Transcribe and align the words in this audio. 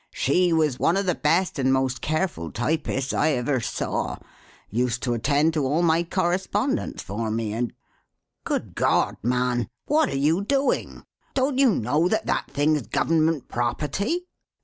"She 0.15 0.51
was 0.51 0.79
one 0.79 0.97
of 0.97 1.05
the 1.05 1.13
best 1.13 1.59
and 1.59 1.71
most 1.71 2.01
careful 2.01 2.51
typists 2.51 3.13
I 3.13 3.33
ever 3.33 3.59
saw. 3.61 4.17
Used 4.71 5.03
to 5.03 5.13
attend 5.13 5.53
to 5.53 5.63
all 5.63 5.83
my 5.83 6.03
correspondence 6.03 7.03
for 7.03 7.29
me 7.29 7.53
and 7.53 7.71
Good 8.43 8.73
God, 8.73 9.17
man, 9.21 9.69
what 9.85 10.09
are 10.09 10.17
you 10.17 10.43
doing? 10.43 11.03
Don't 11.35 11.59
you 11.59 11.75
know 11.75 12.07
that 12.07 12.25
that 12.25 12.49
thing's 12.49 12.87
Government 12.87 13.47
property?" 13.47 14.25